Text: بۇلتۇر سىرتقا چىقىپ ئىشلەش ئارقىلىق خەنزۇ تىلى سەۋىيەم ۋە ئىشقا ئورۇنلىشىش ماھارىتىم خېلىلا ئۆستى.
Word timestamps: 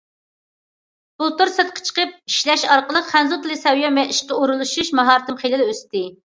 بۇلتۇر 1.21 1.51
سىرتقا 1.57 1.83
چىقىپ 1.89 2.15
ئىشلەش 2.33 2.65
ئارقىلىق 2.77 3.13
خەنزۇ 3.13 3.41
تىلى 3.45 3.61
سەۋىيەم 3.63 4.03
ۋە 4.03 4.09
ئىشقا 4.15 4.41
ئورۇنلىشىش 4.41 4.93
ماھارىتىم 5.03 5.41
خېلىلا 5.47 5.73
ئۆستى. 5.73 6.07